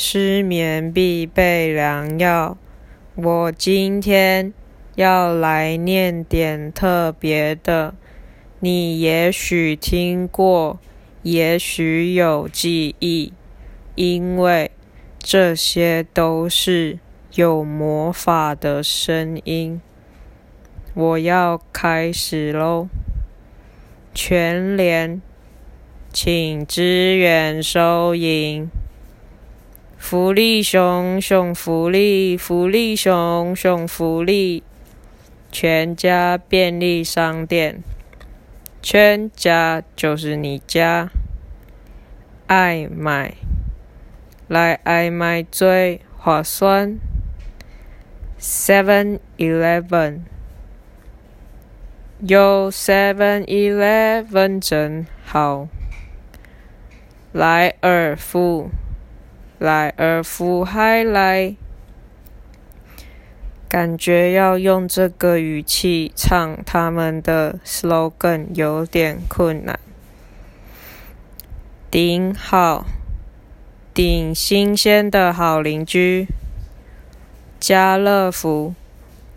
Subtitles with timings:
[0.00, 2.56] 失眠必备良药。
[3.16, 4.54] 我今天
[4.94, 7.96] 要来念点特别的，
[8.60, 10.78] 你也许听过，
[11.22, 13.32] 也许有记忆，
[13.96, 14.70] 因为
[15.18, 17.00] 这些都是
[17.34, 19.80] 有魔法的声音。
[20.94, 22.86] 我要开始喽！
[24.14, 25.20] 全联，
[26.12, 28.70] 请支援收银。
[29.98, 34.62] 福利熊熊福利，福利熊熊福利。
[35.50, 37.82] 全家便利商店，
[38.80, 41.10] 全家就是你家。
[42.46, 43.34] 爱买，
[44.46, 46.98] 来爱买最划算。
[48.40, 50.20] Seven Eleven。
[52.20, 55.68] 有 Seven Eleven 真好，
[57.32, 58.70] 来尔富，
[59.58, 61.54] 来而复还来，
[63.68, 69.78] 感觉要用这个语气唱他们的 slogan 有点困难。
[71.90, 72.84] 顶好，
[73.92, 76.26] 顶新鲜的好邻居，
[77.58, 78.74] 家乐福。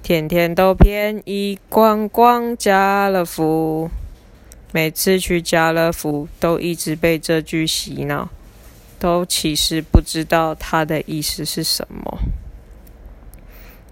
[0.03, 3.89] 天天都便宜，逛逛家乐福。
[4.71, 8.29] 每次去家乐福，都一直被这句洗脑，
[9.01, 12.19] 都其实不知道它的意思是什么。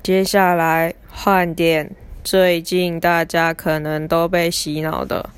[0.03, 1.89] 接下来换点
[2.23, 5.31] 最近大家可能都被洗脑的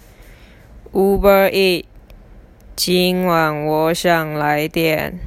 [0.91, 1.85] Uber E。
[2.75, 5.17] 今晚我想来点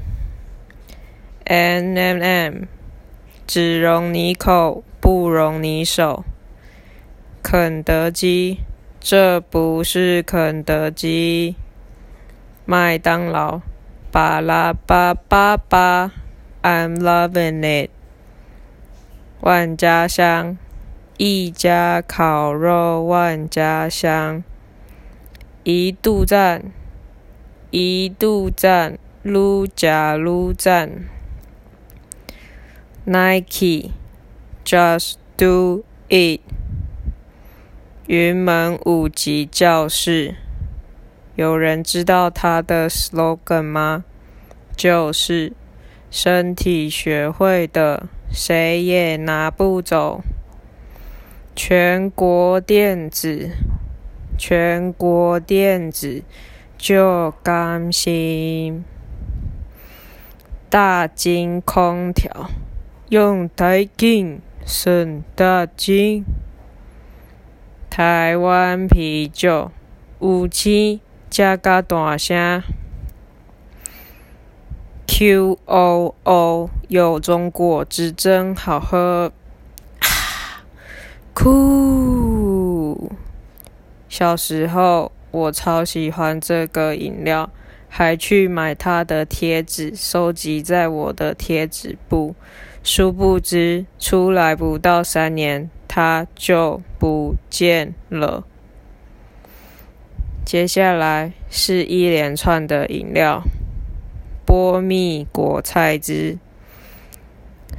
[1.44, 2.54] N M M，
[3.46, 4.84] 只容你口。
[5.00, 6.24] 不容你手，
[7.42, 8.60] 肯德基，
[8.98, 11.54] 这不是肯德基。
[12.64, 13.60] 麦当劳，
[14.14, 16.12] 巴拉巴巴巴
[16.62, 17.90] ，I'm loving it。
[19.40, 20.56] 万家香，
[21.16, 24.44] 一家烤肉万家香。
[25.64, 26.70] 一度赞，
[27.72, 31.08] 一度赞，撸加撸赞。
[33.04, 33.90] Nike。
[34.64, 36.40] Just do it。
[38.06, 40.36] 云门五级教室，
[41.36, 44.04] 有人知道他的 slogan 吗？
[44.76, 45.52] 就是
[46.10, 50.22] 身体学会的，谁也拿不走。
[51.56, 53.50] 全国电子，
[54.38, 56.22] 全国电子
[56.78, 58.84] 就甘心。
[60.68, 62.50] 大金空调，
[63.08, 64.40] 用台金。
[64.66, 66.24] 省大金，
[67.90, 69.70] 台湾啤酒，
[70.20, 70.98] 五千
[71.34, 72.62] 加个大声
[75.08, 79.32] ，Q O O，有种果汁真好喝，
[81.34, 83.10] 酷！
[84.08, 87.50] 小时候我超喜欢这个饮料，
[87.88, 92.36] 还去买它的贴纸，收集在我的贴纸簿。
[92.84, 98.44] 殊不知，出来不到三年，它就不见了。
[100.44, 103.42] 接下来是一连串的饮料：
[104.44, 106.38] 波蜜果菜汁。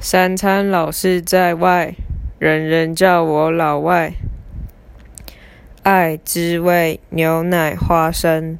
[0.00, 1.94] 三餐老是在外，
[2.40, 4.12] 人人叫我老外。
[5.84, 8.58] 爱滋味牛奶花生。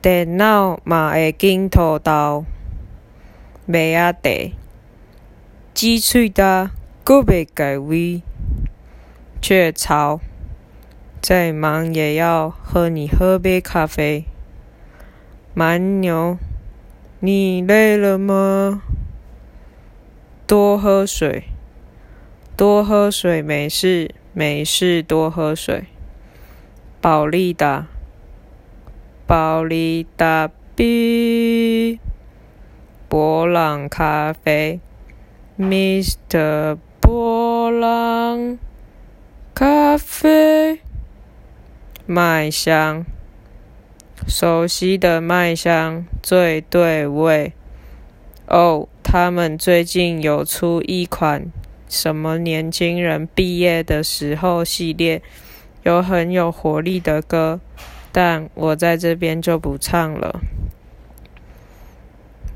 [0.00, 2.44] 电脑嘛会镜头到，
[3.66, 4.54] 未啊得。
[5.74, 6.70] 鸡脆的，
[7.04, 8.22] 个别改味。
[9.42, 10.20] 雀巢，
[11.20, 14.24] 再忙也要和你喝杯咖啡。
[15.54, 16.38] 蛮牛，
[17.20, 18.82] 你累了吗？
[20.46, 21.44] 多喝水，
[22.56, 25.84] 多喝水，没事，没事，多喝水。
[27.00, 27.86] 宝利达，
[29.26, 32.00] 宝利达 B，
[33.08, 34.80] 博朗咖啡。
[35.58, 36.78] Mr.
[37.00, 38.58] 波浪
[39.52, 40.80] 咖啡
[42.10, 43.04] 麦香，
[44.26, 47.52] 熟悉的麦香最对味。
[48.46, 51.52] 哦，他们最近有出一款
[51.86, 55.20] 什么年轻人毕业的时候系列，
[55.82, 57.60] 有很有活力的歌，
[58.10, 60.40] 但我在这边就不唱了。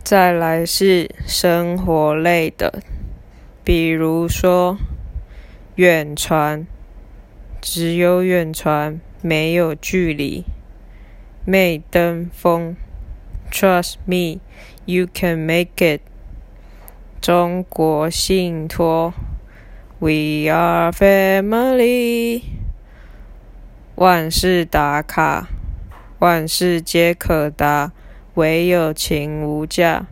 [0.02, 2.82] 再来是生活类的，
[3.62, 4.78] 比如说
[5.74, 6.66] 远传，
[7.60, 10.44] 只有远传，没有距离。
[11.46, 12.76] 媚登峰
[13.50, 14.40] ，Trust me,
[14.84, 16.02] you can make it。
[17.20, 19.14] 中国信托
[19.98, 22.42] ，We are family。
[23.94, 25.48] 万事打卡，
[26.18, 27.92] 万事皆可达，
[28.34, 30.06] 唯有情无价。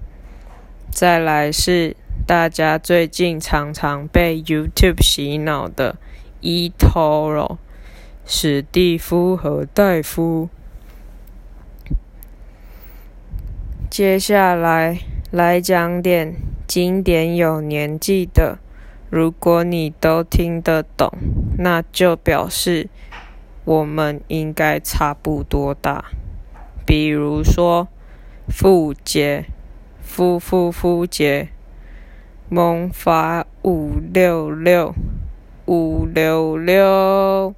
[0.91, 1.97] 再来是
[2.27, 5.97] 大家最近常常被 YouTube 洗脑的
[6.43, 7.59] eToro，
[8.33, 10.49] 史蒂夫和戴夫。
[13.91, 15.01] 接下来
[15.33, 18.61] 来讲点经典有年纪的，
[19.11, 21.13] 如果你都听得懂，
[21.59, 22.89] 那就表示
[23.65, 26.05] 我们应该差不多大。
[26.87, 27.89] 比如说，
[28.47, 29.47] 傅杰，
[30.01, 31.49] 夫夫夫杰，
[32.49, 34.95] 萌发五六六
[35.67, 37.53] 五六六，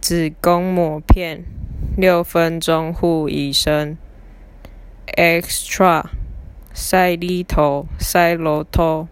[0.00, 1.44] 子宫抹片，
[1.96, 3.98] 六分钟护一生。
[5.16, 6.06] extra
[6.72, 9.08] 塞里头塞罗头，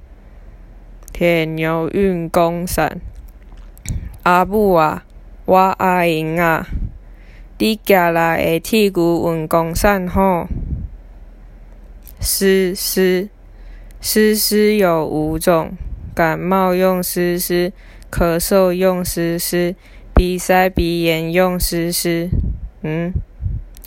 [1.12, 3.00] 铁牛运功伞。
[4.23, 5.05] 阿母啊，
[5.44, 6.67] 我阿英啊，
[7.58, 10.46] 你家来的铁牛运功伞吼？
[12.19, 13.29] 丝丝
[14.00, 15.73] 丝丝有五种，
[16.14, 17.73] 感冒用丝丝，
[18.11, 19.75] 咳嗽用丝丝，
[20.19, 22.29] 鼻塞鼻炎用湿湿。
[22.82, 23.12] 嗯。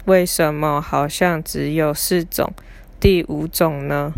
[0.05, 2.53] 为什么好像只有四种？
[3.01, 4.13] 第五种呢？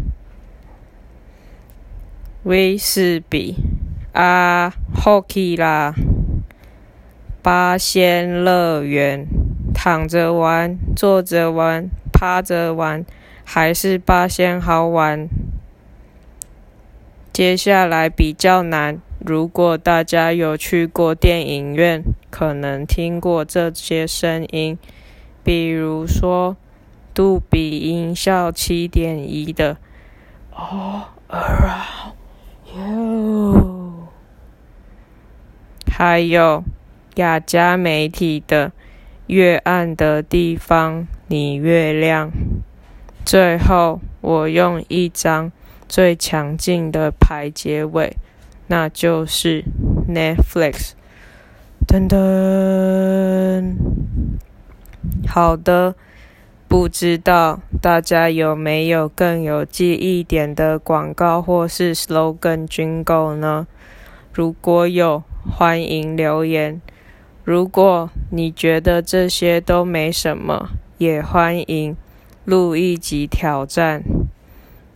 [2.43, 3.55] 威士比
[4.11, 5.95] 啊好气啦，
[7.41, 9.25] 八仙乐园，
[9.73, 13.03] 躺着玩，坐着玩，趴着玩，
[13.43, 15.27] 还是八仙好玩？
[17.33, 24.77] 接下来比较难，如果大家有去过电影院，可能听过这些声音。
[25.43, 26.55] 比如说，
[27.11, 29.77] 杜比音效七点一的
[30.53, 32.13] ，All around
[32.71, 34.03] you，
[35.91, 36.63] 还有
[37.15, 38.71] 雅加媒体的
[39.25, 42.29] 越暗的地方你越亮。
[43.25, 45.51] 最后，我用一张
[45.93, 48.17] 最强劲的牌结尾，
[48.65, 49.63] 那就是
[50.09, 50.93] Netflix。
[51.87, 53.75] 噔噔。
[55.27, 55.93] 好的，
[56.67, 63.67] 不知道大家有没有更有记忆点的广告或是 slogan 军购呢？
[64.33, 66.81] 如果有，欢迎留言。
[67.43, 71.95] 如果你觉得这些都没什么，也欢迎
[72.45, 74.03] 录一集挑战。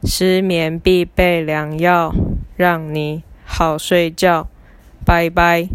[0.07, 2.13] 失眠必备良药，
[2.55, 4.47] 让你好睡觉。
[5.05, 5.67] 拜拜。